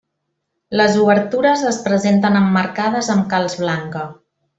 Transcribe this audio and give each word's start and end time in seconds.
Les 0.79 0.95
obertures 1.01 1.65
es 1.73 1.79
presenten 1.87 2.39
emmarcades 2.43 3.11
amb 3.17 3.29
calç 3.35 3.59
blanca. 3.65 4.03